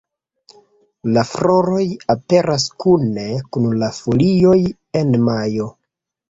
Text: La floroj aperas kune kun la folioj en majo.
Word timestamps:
La 1.17 1.23
floroj 1.33 1.83
aperas 2.13 2.65
kune 2.85 3.27
kun 3.53 3.69
la 3.83 3.91
folioj 3.99 4.57
en 5.03 5.15
majo. 5.29 5.71